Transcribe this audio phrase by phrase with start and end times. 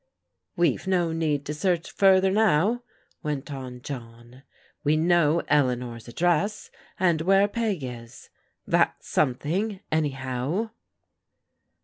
[0.55, 2.81] "We've no need to search further now,"
[3.21, 4.41] went on John."
[4.83, 8.31] We know Eleanor's address, and where Peg is,—
[8.65, 10.71] that's something, anyhow."